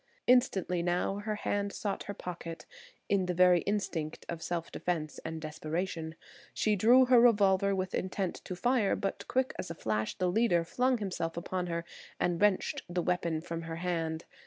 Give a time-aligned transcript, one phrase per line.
[0.25, 2.65] Instantly now her hand sought her pocket,
[3.07, 6.15] in the very instinct of self defense and desperation;
[6.55, 10.97] she drew her revolver with intent to fire, but quick as flash the leader flung
[10.97, 11.85] himself upon her
[12.19, 14.25] and wrenched the weapon from her hand.